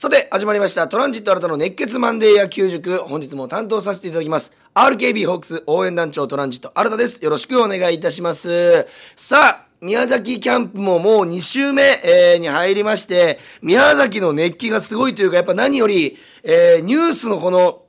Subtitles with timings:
[0.00, 0.88] さて、始まりました。
[0.88, 2.96] トランジット新たの熱血マンデー野球塾。
[3.00, 4.50] 本日も担当させていただきます。
[4.74, 7.22] RKB ホークス応援団長トランジット新たです。
[7.22, 8.86] よろしくお願いいたします。
[9.14, 17.82] さあ、宮崎キャンプももう2週目、えー、に入りまして、宮崎の熱気がすごいというか、やっぱ何より、えー、ニュースのこの、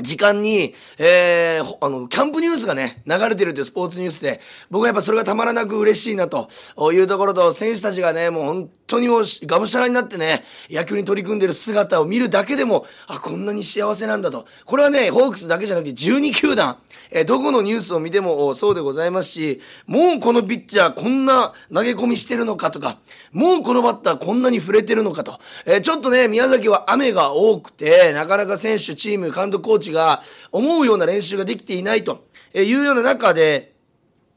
[0.00, 6.48] 時間に、えー、あの、キャンプニュースがね、流れてるというスポーツニュースで、僕はやっぱそれがたまらなく嬉しいなと
[6.92, 14.46] いうところと、選手たちがね、もう本当にもうがむしゃらになってね、野球に取り組んでる姿を見るだけでも、あ、こんなに幸せなんだと。
[14.64, 16.78] これはね、ホークスだけじゃなくて12球団、
[17.10, 22.98] えー、どこのニュースを見てもそうでございますし、もうこのピッチャーこんな投げ込みしてるのかとか、
[23.32, 25.38] もうこのバッターこんなに触れてるのかと。
[25.66, 30.22] えー、ちょっとね、宮崎は雨が多くて、なかなか選手、チーム、監督、コーチが
[30.52, 33.72] 思うような練習ができていないというような中で、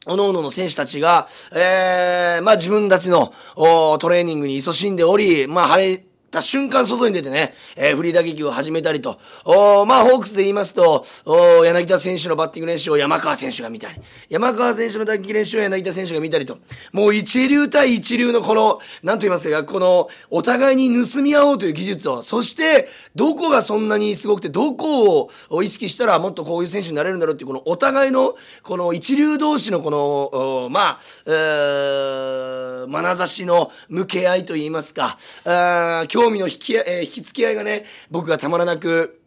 [0.06, 6.04] 各々の選手たちが、えー、まあ自分たちのトレーニングに勤しんでおり、まあ晴れ、
[6.36, 16.58] た瞬間外に出てね、えー、フリー打撃を始めたりと、おまあ、ホークスで言いますと、お柳田選手のバッティング練習を山川選手が見たり、山川選手の打撃練習を柳田選手が見たりと、
[16.92, 39.20] もう一流対一流のこの、なんと言いますか、この、お互いに盗み合おうという技術を、そして、どこがそんなにすごくて、どこを意識したらもっとこういう選手になれるんだろうっていう、このお互いの、この一流同士のこの、まあ、えー、眼差しの向け合いと言いますか、あ興味の引き,、えー、引き付き合いがね、僕がたまらなく、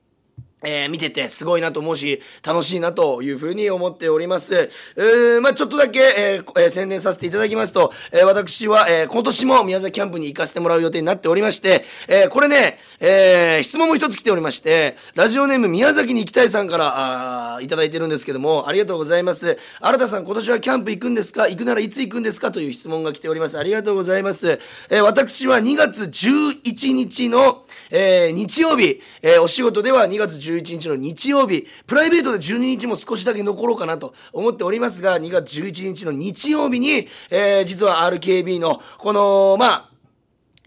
[0.64, 4.70] えー、見ててすごいなと思うし、楽しいなというふうに思っております。
[4.96, 19.58] えー、まあちょっとだけ、えーえー、宣伝させていただきますと、えー、私は、えー、今年も宮崎キャンプに行かせてもらう予定になっておりまして、えー、これね、えー、質問も一つ来ておりまして、ラジオネーム宮崎に行きたいさんから、あいただいてるんですけども、ありがとうございます。
[19.80, 21.48] 新田さん、今年はキャンプ行くんですか？
[21.48, 22.52] 行くならいつ行くんですか？
[22.52, 23.58] という質問が来ております。
[23.58, 24.60] ありがとうございます。
[24.90, 30.49] えー、私は2月11日の、えー、日曜日、えー、お仕事では2月11日
[30.90, 39.90] の日曜日、プライベートで12日も少しだけ残ろうかなと思っておりますが、2月11日の日曜日に、えー、実は RKB の、この、まあ、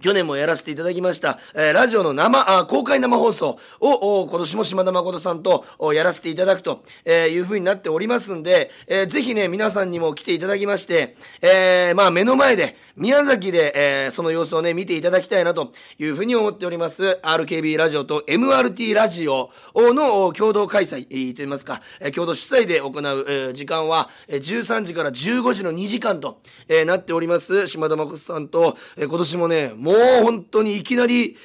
[0.02, 5.64] 去年もやらせていただきました、えー、ラジオの生、あ公開生放送を、今年も島田誠さんと
[5.94, 13.72] やらせていただくと、えー、いう風になっておりますんで、えー、ぜひね、皆さんにも来ていただきまして、えー、まあ目の前で、宮崎で、
[14.04, 17.20] えー、その様子をね、見ていただきたいなという風に思っております。
[17.22, 27.68] RKB ラジオと MRT ラジオの共同開催、えー、といいますか、えー、共同主催で行う、えー、時間は、えー、13時から15時の2時間と、えー、なっております。
[27.68, 31.36] 島田誠さんと、えー、今年もね、ももう本当にいきなり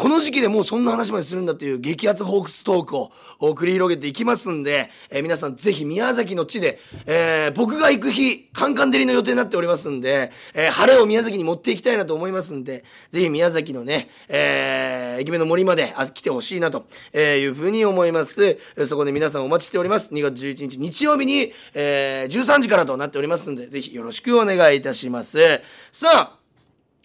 [0.00, 18.56] この時期でもうそんな話までするんだという激アツホークストークを繰り広げていきますんで、えー、皆さんぜひ宮崎の地で、えー、僕が行く日、カンカン照りの予定になっておりますんで、えー、晴れを宮崎に持っていきたいなと思いますんで、ぜひ宮崎のね、えー、駅目の森まで来てほしいなというふうに思います。
[18.86, 20.14] そこで皆さんお待ちしております。
[20.14, 25.60] 2月11日日曜日に、えー、13時からとなっておりますんで、ぜひよろしくお願いいたします。
[25.92, 26.39] さあ、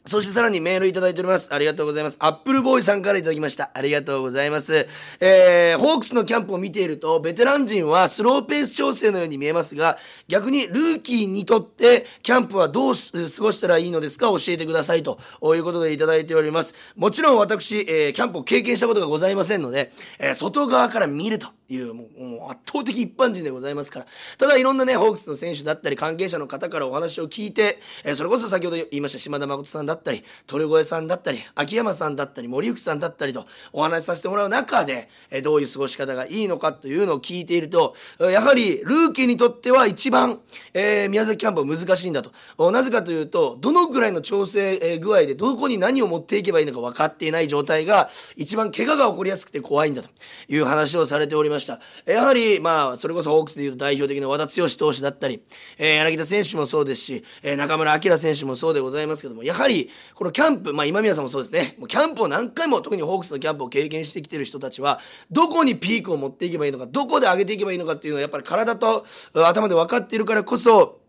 [0.07, 1.53] そしてさらにメールいただいております。
[1.53, 2.17] ありがとうございます。
[2.19, 3.71] アップルボーイさんからいただきました。
[3.73, 4.87] ありがとうございます。
[5.19, 14.27] えー、ホークスのキャンプを見ていると、ベテラン陣はスローペース調整のように見えますが、逆にルーキーにとってキャンプはどう過ごしたらいいのですか？
[14.27, 15.19] 教えてくださいと
[15.55, 16.75] いうことでいただいております。
[16.95, 24.05] もちろん私、えー、キャンプを経験したことがございませんので、えー、外側から見るというもうもう圧倒的一般人でございますから。
[24.37, 40.39] ただいろんなね、ホークスの選手だったり関係者の方からお話を聞いて、えー、それこそ先ほど言いました島田誠さんだったり、鳥越さんだったり、秋山さんだったり、森福さんだったりとお話しさせてもらう中で、えどういう過ごし方がいいのかというのを聞いていると、やはりルーキーにとっては一番、
[40.73, 42.71] えー、宮崎キャンプは難しいんだと。
[42.71, 50.09] なぜかというと、どのぐらいの調整具合でどこに何を持っていけばいいのか分かっていない状態が一番怪我が起こりやすくて怖いんだと
[50.47, 51.79] いう話をされておりました。
[52.05, 55.41] やはり、まあ、それこそホークスでいうと代表的な和田剛投手だったり、
[55.77, 64.99] えー、柳田選手もそうですし、えー、中村晃選手もそうでございますけども、やはり、このキャンプ、まあ今宮さんもそうですね、もうキャンプを何回も、特にホークスのキャンプを経験してきてる人たちは、
[65.31, 70.99] どこにピークを持っていけばいいのか、どこで上げていけばいいのかっていうのは、やっぱり体と頭で分かっているからこそ、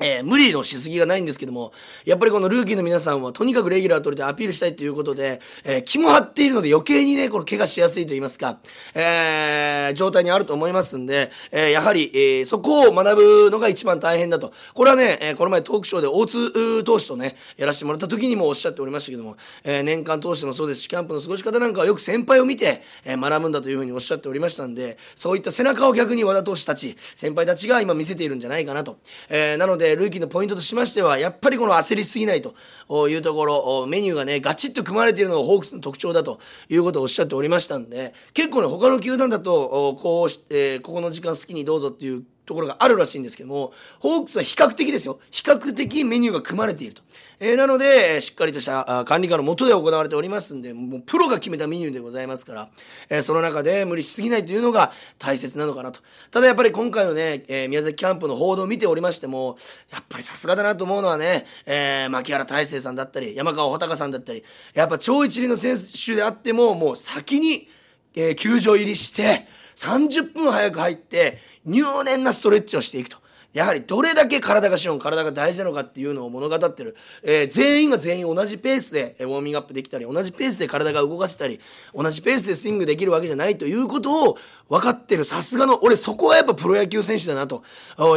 [0.00, 1.72] えー、無理のしすぎがないんですけども、
[2.04, 8.58] やっぱりこのルーキーの皆さんはとにかくレギュラー取れてアピールしたいということで、えー、気も張っているので余計にね、この怪我しやすいと言いますか、
[8.94, 14.52] えー、状態にあると思いますんで、え、やはり、え、そこを学ぶのが一番大変だと。
[14.74, 28.98] これはね、え、この前トークショーで大津投手とね、やらせてもらった時にもおっしゃっておりましたけども、え、年間通してもそうですし、キャンプの過ごし方なんかはよく先輩を見て、え、学ぶんだというふうにおっしゃっておりましたんで、そういった背中を逆に和田投手たち、先輩たちが今見せているんじゃないかなと。
[29.28, 45.18] え、なので、でルーキーのポイントとしましてはやっぱりこの焦りすぎないというところメニューがねガチッと組まれているのがホークスの特徴だということをおっしゃっておりましたんで結構ね他の球団だとこうして、ここの時間好きにどうぞっていうところがあるらしいんですけども、ホークスは比較的ですよ。
[45.30, 47.02] 比較的メニューが組まれていると。
[47.40, 52.68] えー、なので、しっかりとした管理官のもとで行われておりますんで、もうプロが決めたメニューでございますから、
[53.08, 56.00] えー、その中で無理しすぎないというのが大切なのかなと。
[56.30, 59.56] ただやっぱり今回のね、えー、宮崎キャンプの報道を見ておりましても、
[59.90, 64.44] やっぱりさすがだなと思うのはね、えー、牧原大成さんだったり、山川穂高さんだったり、
[64.74, 67.68] やっぱ超一流の選手であっても、もう先に、
[68.14, 69.46] えー、球場入りして、
[69.76, 73.24] 30分早く入って、入念なストレッチをしていくと。
[73.54, 76.96] やはりどれだけ体が資本、体が大事なのかっていうのを物語ってる。
[77.22, 81.60] えー、全員が全員同じペースでえウォーミングアップできたり、同じペースで体が動かせたり、
[81.94, 84.38] 同じペースでスイングできるわけじゃないということを
[84.68, 85.22] 分かってる。
[85.22, 87.62] さすがの、俺そこはやっぱプロ野球選手だなと。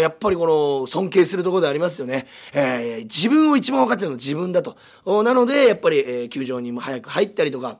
[0.02, 2.26] やっぱりこの尊敬するところでありますよね。
[2.54, 4.76] えー、自分を一番分かってるのは自分だと。
[5.24, 7.78] なので、やっぱり、え、球場にも早く入ったりとか、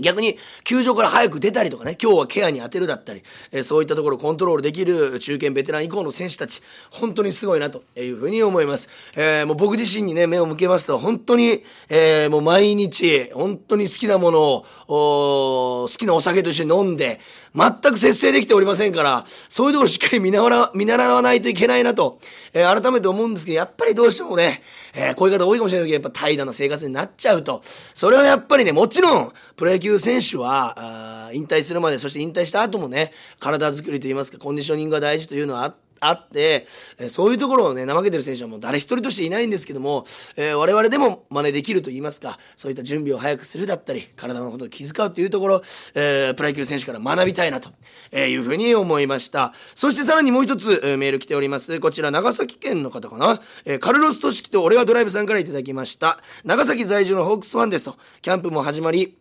[0.00, 8.90] 逆に、球場から早く出たりとかね、今日はケアに当てるだったり、えー、そういったところをコントロールできる中堅ベテラン以降の選手たち、本当にすごいなというふうに思います。
[9.14, 17.20] えー、もう僕自身にね、目を向けますと、本当に、えー、もう毎日、本当に好きなものを、好きなお酒と一緒に飲んで、
[17.54, 22.18] 全く節制できておりませんから、そういうところしっかり見習わ見習わないといけないなと、
[22.52, 24.60] え、改めて思うんですけど、やっぱりどうしてもね、
[24.94, 27.62] え、こういう方多いかもしれないけど、やっぱ怠惰な生活になっちゃうと、
[27.94, 36.66] それはやっぱりね、もちろん、プロ野球球選手は、引退するまで、そして引退した後もね、体作りといいますか、コンディショニングが大事というのはあって、
[36.98, 40.04] えそういうところをね、怠けてる選手はもう誰一人としていないんですけども、
[40.36, 45.62] えー、我々でも真似できると言いますか、そういった準備を早くするだったり、体のことを気遣うというところ、
[45.94, 47.70] えー、プロ野球選手から学びたいなと、
[48.12, 49.52] えいうふうに思いました。
[49.74, 51.80] そしてさらにもう一つ、メール来ております。
[51.80, 53.40] こちら、長崎県の方かな。
[53.64, 56.18] えカルロス・トシキと俺がドライブさんからいただきました。
[56.44, 59.16] 長崎在住のホークスファンですと、キャンプも始まり、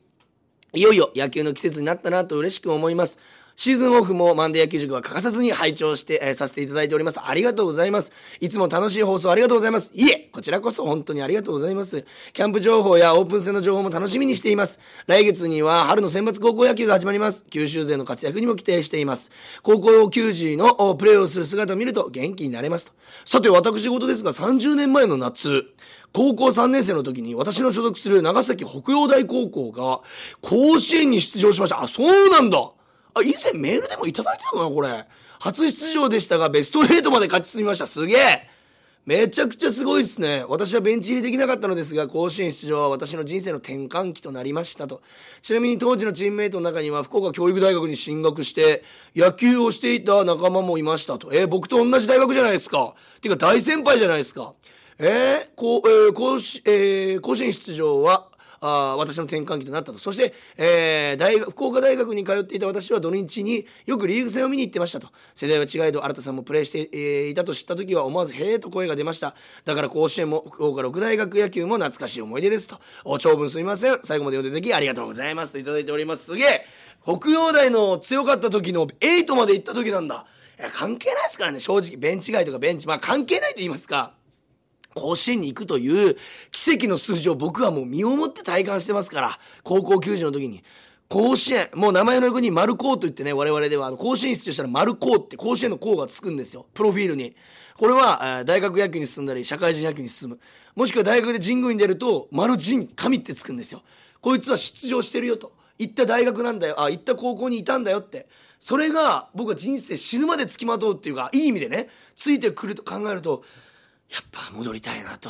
[0.75, 3.17] いよいよ野球の季節になったなと嬉しく思います。
[3.57, 7.21] シーズンオフもマンデー野球塾は欠かさずに拝聴して、えー、させていただいております。
[7.23, 8.11] ありがとうございます。
[8.41, 9.93] いつも楽しい放送ありがとうございます。
[9.95, 12.05] いえ、こちらこそ本当にありがとうございます。
[12.33, 14.81] キャンプ情報やオープン戦の情報も楽しみにしています。
[15.07, 17.45] 来月には春の選抜高校野球が始まります。
[17.49, 19.31] 九州勢の活躍にも期待しています。
[19.63, 22.91] 高校球児のプレーをする姿を見ると元気になれますと。
[23.23, 25.63] さて私事ですが30年前の夏、
[26.13, 30.01] 高校3年生の時に私の所属する長崎北洋大高校が
[30.41, 31.81] 甲子園に出場しました。
[31.81, 32.71] あ、そうなんだ。
[33.15, 35.05] あ、以前メールでもいただいてたかなこれ。
[35.39, 37.87] 初出場でしたが、ベスト8まで勝ち進みました。
[37.87, 38.55] すげえ
[39.05, 40.43] めちゃくちゃすごいですね。
[40.49, 45.03] 私はベンチ入りできなかったのですが、甲子園出場は私の人生の転換期となりましたと。
[45.43, 48.83] ちなみに当時のチームメイトの中には、福岡教育大学に進学して、
[49.15, 51.31] 野球をしていた仲間もいましたと。
[51.31, 52.95] えー、僕と同じ大学じゃないですか。
[53.21, 54.53] てか大先輩じゃないですか。
[54.97, 58.29] えー、こう、えー、甲子、えー、甲子園出場は、
[58.65, 59.99] あ私の転換期となったと。
[59.99, 65.09] そして、えー、大学福岡大学に通っていた私は土日によくリーグ戦を見に行ってましたと。
[65.33, 69.35] 世代は違いと新田さんもプレーして、えー、いたと知った時は思わず「へえ」と声が出ました。
[69.63, 72.79] だから甲子園も福岡六大学野球も懐かしい思い出ですと。
[73.19, 73.99] 長文すみません。
[74.03, 75.59] 最後まで読んでいただきありがとうございますと。
[75.59, 76.25] 頂いております。
[76.25, 76.65] すげえ。
[77.03, 80.25] 北洋大の強かった時の8まで行った時なんだ。
[80.73, 81.59] 関係ないですからね。
[81.59, 84.13] 正直ベンチ外とかベンチまあ関係ないと言いますか。
[84.95, 86.15] 甲子園に行くという
[86.51, 90.63] 奇跡の数字を僕はもう身をもって体感してますから、高校球児の時に。
[91.07, 96.65] 甲子園、もう名前の横に丸甲と言ってね、我々では、あの甲子園出場したら丸甲って甲子園の甲がつくんですよ。
[96.73, 97.35] プロフィールに。
[97.77, 100.39] これは、大学野球に進んだり、社会人野球に進む。
[100.75, 103.83] もしくは大学で神宮に出ると、丸神、神ってつくんですよ。
[104.21, 105.51] こいつは出場してるよと。
[105.77, 106.81] 行った大学なんだよ。
[106.81, 108.27] あ、行った高校にいたんだよって。
[108.59, 113.43] それが、僕は人生死ぬまで付きまとうっていうか、いい意味でね、ついてくると考えると、
[114.11, 115.29] やっぱ戻りたいなと。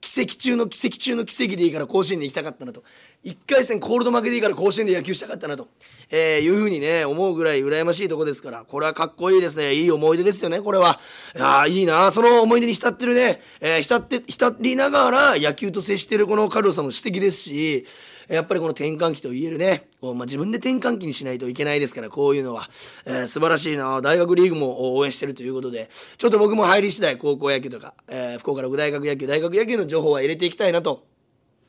[0.00, 2.84] 奇跡中の奇跡中の奇跡でいいから甲子園に行きたかったなと。
[3.24, 5.66] 1回戦コールド負けでいいから甲子園で野球したかったなと、
[6.10, 8.64] えー、いうふうにね思うぐらい羨ましいとこですから。
[8.64, 9.74] これはかっこいいですね。
[9.74, 11.00] いい思い出ですよねこれは。
[11.34, 12.12] いやいいな。
[12.12, 17.86] その思い出に浸ってるね、えー、浸って浸りながら野球と接してるこのカルロさんも素敵ですし。
[18.28, 22.68] やっぱりこの転換期と言えるね、まあ、自分で転換期にしないといけないですから、こういうのは、
[23.04, 24.00] えー、素晴らしいな。
[24.00, 31.15] 大学リーグも応援してるということで、ちょっと僕も入り次第高校野球とか、えー、福岡六大学野球、大学野球の情報は入れていきたいなと。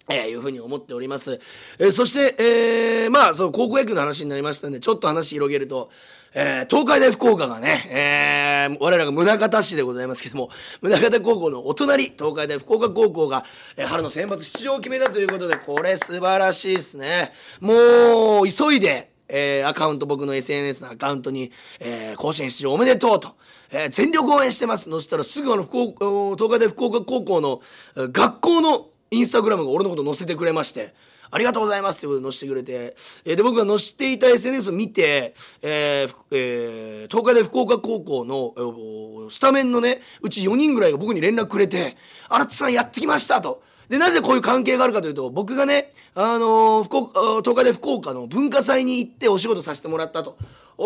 [0.10, 1.40] えー、いうふうに思っております。
[1.80, 5.90] えー、そして、えー、まあ、その高校野球の話になりましたんで、ちょっと話広げると、
[6.34, 10.50] えー、東海大福岡がね、えー、我らが宗像市でございますけども、
[10.82, 13.44] 宗像高校のお隣、東海大福岡高校が、
[13.76, 17.34] えー、春の選抜出場を決めたということで、これ素晴らしいですね。
[17.60, 23.36] もう、急いで、えー、アカウント、僕の SNS のアカウントに、えー、甲子園出場おめでとうと、
[23.72, 27.62] えー、全力応援してます載せたらすぐあの、福岡、東海大福岡高校の
[27.96, 30.94] 学校のインスタグラムが俺のこと載せてくれまして、
[31.30, 32.96] ありがとうございますということで載せてくれて、
[33.26, 41.98] えー、で、僕が載せていた SNS を見て、えーえー、東海大福岡高校の、スタメンのね、うち4人ぐらいが僕に連絡くれて、
[42.30, 43.62] 荒津さんやってきましたと。
[43.90, 50.38] で、なぜこういう関係があるかというと、僕がね、あのー、福岡、東海大福岡の文化祭に行ってお仕事させてもらったと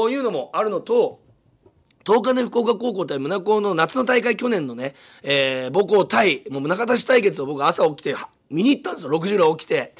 [0.10, 1.20] いうのもあるのと、
[2.05, 8.15] 東海大福岡高校対宗高の夏の大会去年のね、えー、母校対、もう中田市対決を僕朝起きて、
[8.50, 9.93] 見に行ったんですよ、6時ぐら起きて。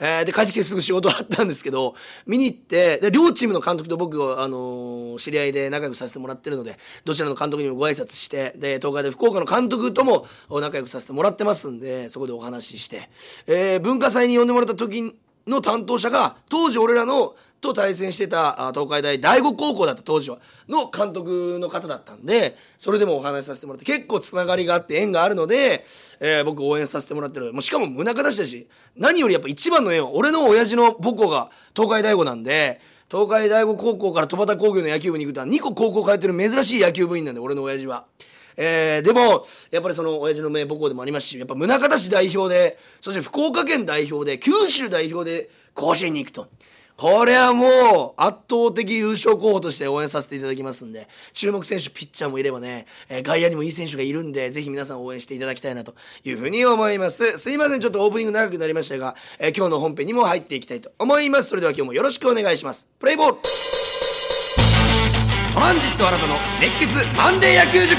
[0.00, 1.94] えー、で、帰ってきてすぐ仕事あったんですけど、
[2.26, 13.10] 見に行って、で、両チームの監督と僕を、あのー、知り合いで仲良くさせてもらってるので、どちらの監督にもご挨拶して、で、東海大福岡の監督とも仲良くさせてもらってますんで、そこでお話しして、
[13.46, 15.16] えー、文化祭に呼んでもらった時
[15.48, 20.38] の担当者が、当時俺らのと対戦してた東海大第五高校だった当時は
[20.68, 25.84] の監督の方だったんでそれでもお話しさせてもらって結構つながりがあって縁があるので、
[26.20, 38.06] えー、僕応援させてもらってるもうしかも宗像市だし何よりやっぱ一番の縁は俺の親父の母校が東海大五なんで東海大五高校から戸畑工業の野球部に行くとは2個高校通ってる珍しい野球部員なんで俺の親父は。
[38.60, 46.48] えー、でも、やっぱりその親父の名母校でもありますし、やっぱ宗像市代表で、そして福岡県代表で、九州代表で甲子園に行くと。
[46.96, 57.38] これはもう圧倒的優勝候補として応援させていただきますんで、注目選手、ピッチャーもいればね、えー、外野にもいい選手がいるんで、ぜひ皆さん応援していただきたいなというふうに思います。
[57.38, 61.50] すいません、ちょっとオープニング長くなりましたが、えー、今日の本編にも入っていきたいと思います。
[61.50, 62.88] それでは今日もよろしくお願いします。
[62.98, 63.67] プレイボール
[65.58, 67.96] トランジット新たの熱血マンデー野球塾。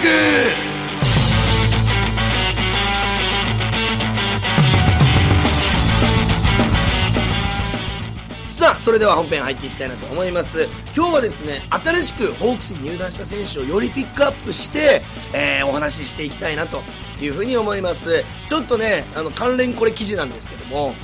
[8.46, 10.70] さあそれでは本編入っていきたいなと思います。
[10.96, 15.02] 今日はですね新しくホークスに入団した選手をよりピックアップして、
[15.34, 16.82] えー、お話ししていきたいなと
[17.20, 18.24] いうふうに思います。
[18.48, 20.96] ちょっとねあの関連これ記事なんですけども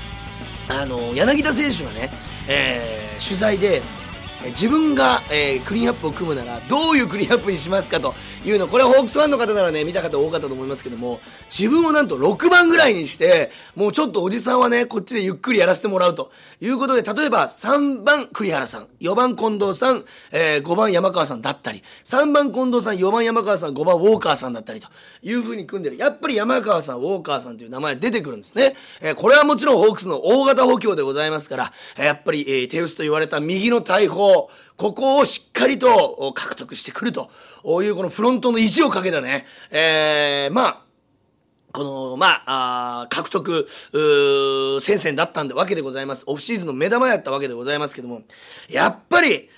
[0.69, 2.13] あの柳田選手がね、
[2.47, 3.81] えー、取材で
[4.47, 8.13] 自分が、えー、クリーンアップを組むならどういうクリーンアップにしますかと
[8.45, 24.87] いうのこれはホークスファンの方ならね見た方多かったと思いますけども自分をなんと6番ぐらいにしてもうちょっとおじさんはねこっちでゆっくりやらせてもらうということで例えば3番栗原さん4番近藤さん、えー、5番山川さんだったり3番近藤さん4番山川さん5番ウォーカーさんだったりと
[25.21, 25.97] いうふうに組んでる。
[25.97, 34.34] やっぱり山川さんウォーカーさんという名前出てくるんですね、えー、これはもちろんホークスの大型補強でございますから、やっぱり、えー、手薄と言われた右の大砲
[34.77, 37.29] ここをしっかりと獲得してくると
[37.83, 40.85] いうこのフロントの意地をかけたね、えー、まあ、
[41.75, 43.67] この、まあ、あ獲得、
[44.81, 46.23] 戦線だったんでわけでございます。
[46.27, 48.21] オフシーズンの目玉やったわけでございますけども、
[48.69, 49.49] やっぱり、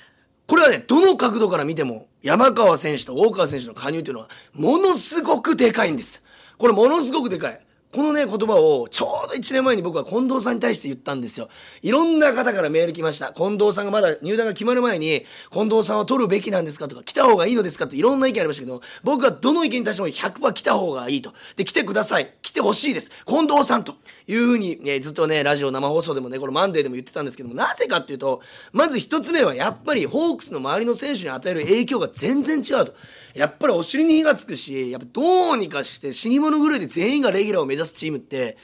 [0.47, 6.23] これはね、どの角度から見ても、山川選手と大川選手の加入というのは、ものすごくでかいんです。
[6.57, 7.66] これものすごくでかい。
[7.97, 11.49] このね、言葉をちょうど1年前に僕は近藤さんに対して言ったんですよ。
[11.81, 13.33] いろんな方からメール来ました。
[13.33, 21.33] 近藤さんがまだ入団が決まる前に、近藤さんは取るべきなんですかとか、来た方がいいのですかといろんな意見ありましたけど、僕はどの意見に対しても100%来た方がいいと。
[21.55, 22.35] で、来てください。
[22.43, 23.09] 来てほしいです。
[23.25, 23.95] 近藤さんと
[24.27, 28.41] いうふうに、ね、ずっとね、ラジオ生放送でもね、このマンデーでも言ってたんですけども、なぜかっていうと、
[28.73, 32.93] まず一つ目はやっぱりホークスの周りの選手に与える影響が全然違うと。
[33.33, 38.57] やっぱりお尻に火がつくし、やっぱどうにかして死に物狂いで全員がレギュラーを目指すチームって、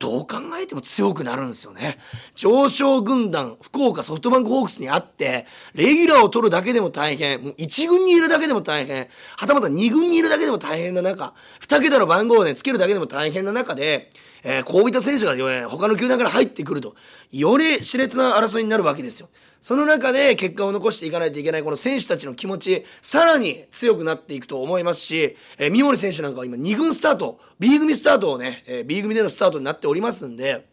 [0.00, 1.98] どう考えても強くなるんですよね。
[2.34, 14.10] 上昇軍団、福岡ソフトバンクホークスにあって、レギュラーを取るだけでも大変、もう1軍にいるだけでも大変、はたまた2軍にいるだけでも大変な中、2桁の番号をね、つけるだけでも大変な中で、
[14.42, 16.94] えー、こういった選手が、ね、他の球団から入ってくると、
[17.30, 19.28] より熾烈な争いになるわけですよ。
[19.60, 30.66] その中で結果を残していかないといけないこの選手たちの気持ち、さらに強くなっていくと思いますし、えー、三森選手なんかは今2軍スタート、B 組スタートをね、えー、B 組でのスタートになっておりますんで、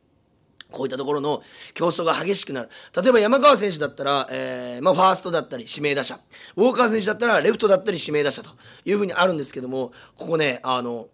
[0.71, 1.41] こういったところの
[1.73, 2.69] 競争が激しくなる。
[2.95, 6.19] 例えば山川選手だったら、えー、まあファーストだったり指名打者。
[6.55, 8.49] ウォーカー選手だったらレフトだったり指名打者と
[8.85, 11.07] いうふうにあるんですけども、ここね、あの、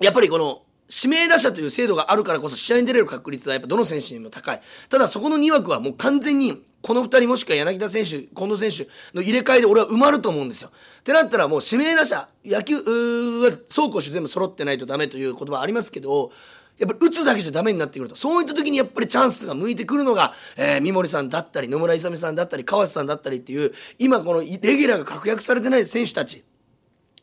[0.00, 4.60] やっぱりこの指名打者という制度があるからこそ試合に出れる確率はやっぱどの選手にも高い。
[4.88, 10.70] ただそこの2枠はもう完全にこの2人もしくは柳田選手、近藤選手の入れ替えで俺は埋まると思うんですよ。
[11.00, 16.30] ってなったらもう指名打者、野球は走攻守全部揃ってないとダメという言葉ありますけど、
[16.78, 18.14] やっぱり打つだけじゃダメになってくると。
[18.14, 26.44] そういった時にやっぱりチャンスが向いてくるのが、えー、三森さんだったり、野村勇さんだったり、川瀬さんだったりっていう、今このレギュラーが確約されてない選手たち。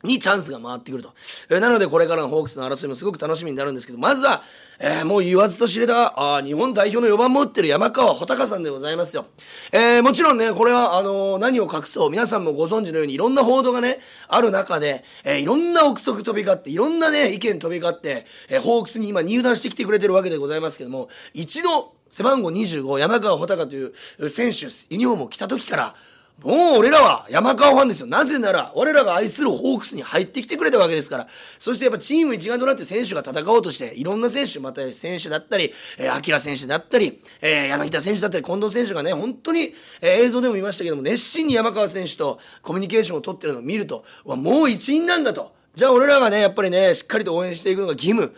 [0.03, 1.13] にチャンスが回ってくると。
[1.49, 4.43] えー、なのでこれからのホークスの争いもすごく楽しみになるんですけど、まずは、
[4.79, 9.25] えー、もう言わずと知れた、あ日本代表の4番も打ってる山川穂高さんでございますよ。
[9.71, 23.93] えー、もちろんね、これは、あの、何を隠そう、皆さんもご存知のようにいろんな報道がね、ある中で、え、いろんな憶測飛び交って、いろんなね、意見飛び交って、え、ホークスに今入団してきてくれてるわけでございますけども、一度、背番号25、山川穂高という
[24.29, 25.95] 選手、ユニフォームを着た時から、
[26.43, 28.07] もう俺らは山川ファンですよ。
[28.07, 31.27] なぜなら、俺らが愛するホークスに入ってきてくれたわけですから。
[31.57, 45.53] そしてやっぱチーム一丸となって選手が戦おうとして、いろんな選手、また選手だったり、えー、アキラ選手だったり、えー、柳田選手だったり、近藤選手がね、本当に、えー、映像でも見ましたけども、熱心に山川選手とコミュニケーションを取ってるのを見ると、わ、もう一員なんだと。
[45.73, 48.33] じゃあ俺らがね、やっぱりね、しっかりと応援していくのが義務、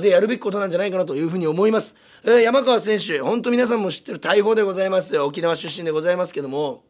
[0.00, 1.96] でやるべきことなんじゃないかなというふうに思います。
[2.24, 5.16] えー、山川選手、本当皆さんも知ってる大砲でございます。
[5.18, 6.82] 沖縄出身でございますけども、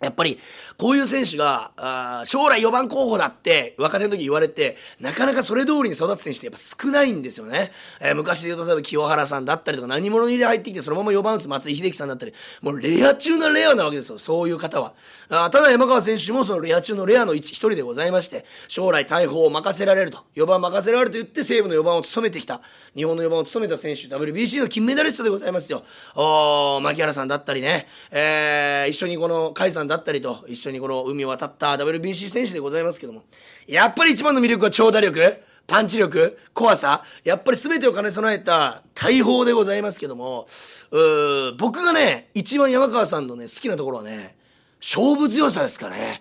[0.00, 0.38] やっぱり、
[0.76, 7.70] こういう選手が、あ将来4番候補だって若手の時言われて、なかなかそれ通りに育つ選手ってやっぱ少ないんですよね。
[8.00, 14.18] えー、昔で言うと例えば清原さんだったりとか何者にで入ってきてそのまま4番打つ松井秀喜さんだったり、もうレア中のレアなわけですよ。
[14.18, 14.94] そういう方は。
[15.28, 22.60] あただ山川選手もそのレア中のレアの一人でございまして、将来大砲を任せられると、4番任せられると言って西武の4番を務めてきた、
[22.94, 25.82] 日本の4番を務めた選手、WBC の金メダリストでございますよ。
[26.14, 33.22] お牧原さんだったりね、えー、一緒にこの甲斐さんだったりと、一緒にこの海を渡った WBC 選手でございますけども、
[33.66, 40.46] やっぱり一番の魅力は長打力、パンチ力、怖さ、やっぱり全てを兼ね備えた大砲でございますけども、
[40.90, 44.36] う僕がね、一番山川さんのね、好きなところはね、
[44.80, 46.20] 勝負強さですかね。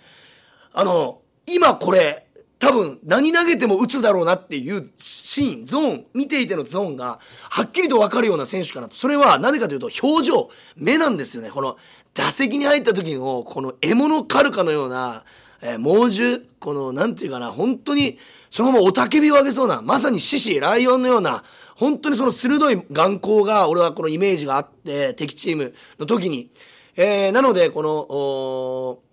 [0.71, 2.25] あの、今これ、
[2.63, 8.95] 多分何投げても打つだろうなっていうシーン、ゾーン、見ていてのゾーンがはっきりと分かるような選手かなと。
[8.95, 11.51] それはなぜかというと表情、目なんですよね。
[11.51, 11.75] この
[12.13, 15.25] 打席に入った時のこの獲物狩るかのような、
[15.61, 18.17] えー、猛獣、このなんていうかな、本当に
[18.49, 21.43] そのまま雄たけびを上げそうな、まさに獅子、ライオンのような、
[21.75, 26.49] 本当にその鋭い眼光が俺はこのイメージがあって、敵チームの時に。
[26.95, 29.12] えー、なので、この、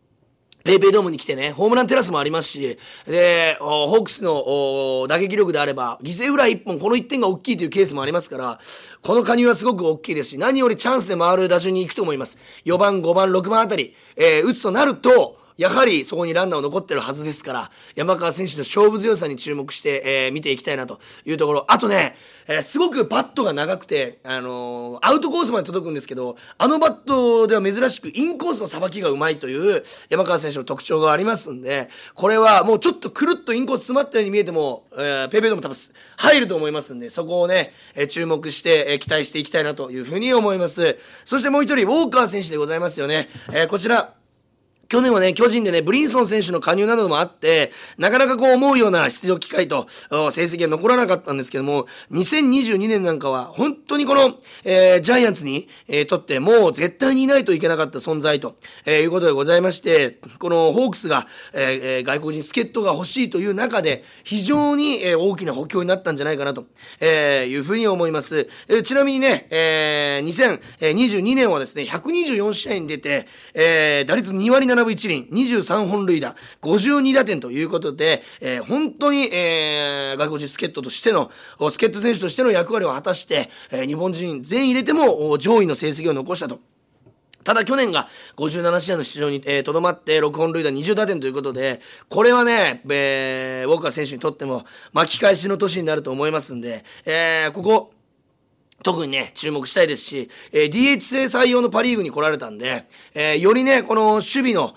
[0.63, 8.61] ペイペイドームに来てね、ホームランテラスもありますし、で、ホークスの打撃力であれば、犠牲フライ1本、この1点が大きいというケースもありますから、
[9.01, 12.37] この加入はすごく大きいですし、何よりチャンスで回る打順に行くと思います。
[12.67, 21.67] 4番、5番、6番あたり、えー、打つとなると、やはりそこにランナーを残ってるはずですから、山川選手の勝負強さに注目して、えー、見ていきたいなというところ。
[21.69, 22.17] あとね、
[22.49, 35.77] えー、すごくバットが長くて、あのー、アウトコースまで届くんですけど、あのバットでは珍しくインコースのさばきがうまいという山川選手の特徴がありますんで、これはもうちょっとくるっとインコース詰まったように見えても、えー、ペペイでも多分
[36.17, 40.97] 入ると思いますんで、そこをね、えー、注目して、えー、期待していきたいなというふうに思います。
[41.27, 43.29] そしてもう一人、ウォーカー選手でございますよね。
[43.53, 44.15] えー、こちら、
[44.91, 66.67] 去年はね、巨人でね、ブリンソン選手の加入などもあって、なかなかこう思うような出場機会と、成績が残らなかったんですけども、2022年なんかは、本当にこの、えー、ジャイアンツに、えー、とってもう絶対にいないといけなかった存在と、えー、いうことでございまして、このホークスが、えー、外国人助っ人が欲しいという中で、非常に、えー、大きな補強になったんじゃないかなと、
[66.99, 68.49] えー、いうふうに思います。
[68.67, 81.31] えー、ちなみにね、えー、2022年はですね、124試合に出て、えー、打率2割7分1厘、23本塁打、52打点ということで、えー、本当に、えー、外国人助っ人としての、
[81.71, 86.61] 助っ人選手としての役割を果たして、えー、日本人全員入れても上位の成績を残したと。
[87.43, 97.93] ただ去年が57試合の出場にとど、えー、まって6本塁打20打点ということで、これはね、えー、ウォーカー選手にとっても巻き返しの年になると思いますんで、えー、ここ、
[98.83, 104.75] 特にね、注目したいですし、えー、DH 制採用のパリーグに来られたんで、えー、よりね、この守備の、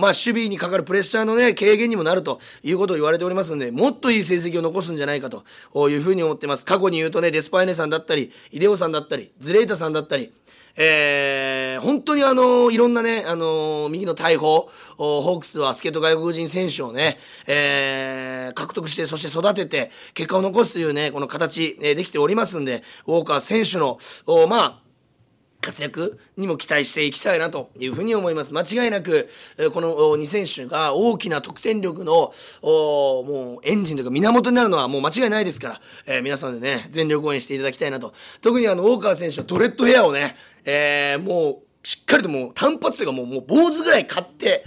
[0.00, 5.44] まあ、守備にかかるプレッシャーのね、軽減にもなるということを言われておりますので、もっといい成績を残すんじゃないかと
[5.90, 6.64] いうふうに思ってます。
[6.64, 10.32] 過去に言うとね、デスパイネさんだったり、イデオさんだったり、ズレイタさんだったり、
[10.76, 24.85] えー、本当にあの、いろんなね、あの、右の大砲、ホークスは助っ人外国人選手をね、えー、獲得して、そして育てて、結果を残すというね、この形、え、できておりますんで、ウォーカー選手の、おまあ、
[25.66, 28.52] 活躍にも期待していきたいなというふうに思います。
[28.54, 29.28] 間違いなく、
[29.72, 38.14] この2選手が大きな得点力の、もうエンジンというか源になるのはもう間違いないですから、えー、皆さんでね、全力応援していただきたいなと。
[38.40, 44.64] 特にあの、ウォーカー選手はドレッドヘアをね、えー、もう、しっかりともう単発というかもう、もう坊主ぐらい買って、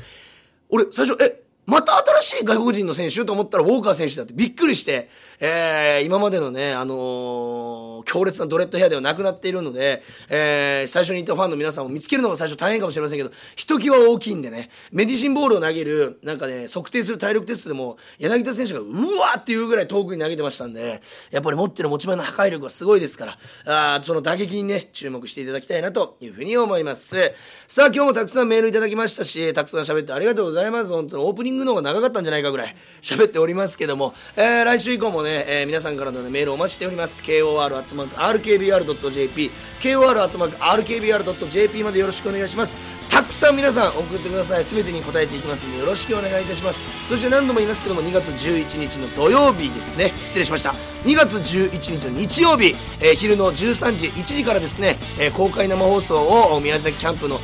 [0.69, 21.01] 俺、最初、え、また新しい外国人の選手と思ったらウォーカー選手だってびっくりして、えー、今までのね、あのー、強烈なドレッドヘアではなくなっているので、えー、最初にいたファンの皆さんを見つけるのが最初大変かもしれませんけど、ひときわ大きいんでね、メディシンボールを投げる、なんかね、測定する体力テストでも、柳田選手がうわーっていうぐらい遠くに投げてましたんで、
[21.31, 23.25] やっぱり持ってる持ち前の破壊力はすごいですか
[23.65, 27.33] ら、あその打撃にね、注目していただきたいなというふうに思います。
[27.67, 30.89] さあ、今日もたくさんメールいただきましたし、たくさん喋ってありがとうございます。
[30.89, 37.21] 本当にオープニングの方が長かったんじゃないかぐらい喋っておりますけども、えー、来週以降もね、えー、皆さんからの、ね、メールをお待ちしております。
[37.23, 42.75] kor.rkbr.jp、kor.rkbr.jp までよろしくお願いします。
[43.09, 44.63] たくさん皆さん送ってください。
[44.63, 46.79] すべてに答えていきますのでよろしくお願いいたします。
[47.07, 50.11] そして何度も言いますけども、2月11日の土曜日ですね。
[50.25, 50.73] 失礼しました。
[51.03, 57.39] 2月11日の日曜日、えー、昼の13時、1時からですね、えー、公開生放送を宮崎キャンプの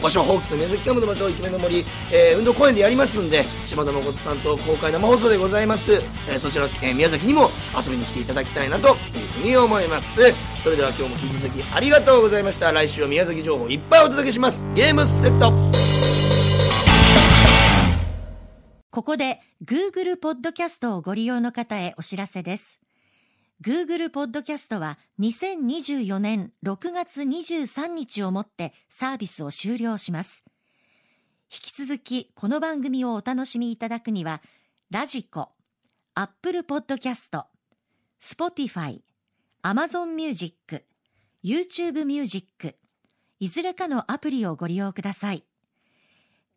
[0.00, 6.02] 場所、ホークスの宮崎キャンプの場所、イケメンの森、えー、運動公園でやりますんで、島田誠さんと公開生放送でございます。
[6.28, 8.94] えー、そちら、えー、宮崎にも遊びに来ていただきたいなという
[9.34, 10.20] ふうに思います。
[10.58, 12.72] それでは今日も聞いていただきありがとうございました。
[12.72, 14.66] 来週は宮崎情報いっぱいお届けします。
[14.74, 15.52] ゲームセット
[18.90, 22.80] ここで Google ポッドキャストをご利用の方へお知らせです。
[23.62, 30.44] Google ポッドキャストは2024年6月23日をもってサービスを終了します。
[31.52, 34.42] 引き続きこの番組をお楽しみいただくには、
[34.90, 35.50] radiko、
[36.14, 37.44] Apple ポッドキャスト、
[38.18, 39.04] Spotify、
[39.62, 40.84] Amazon ミュージック、
[41.44, 42.76] YouTube ミュージック、
[43.38, 45.44] いずれかのアプリをご利用ください。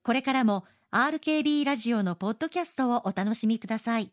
[0.01, 4.11] これからも RKB ラジオのポッドキャストをお楽しみください。